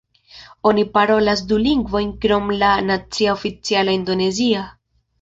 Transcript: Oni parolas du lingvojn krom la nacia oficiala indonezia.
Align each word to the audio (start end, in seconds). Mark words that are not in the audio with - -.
Oni 0.69 0.85
parolas 0.95 1.43
du 1.51 1.59
lingvojn 1.67 2.11
krom 2.25 2.51
la 2.65 2.73
nacia 2.91 3.39
oficiala 3.39 3.99
indonezia. 4.03 4.69